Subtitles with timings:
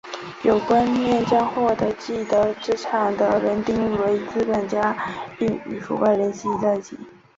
[0.41, 4.97] 有观念将获得既得资产的人定义为政治资本家
[5.37, 6.97] 并与腐败联系在一起。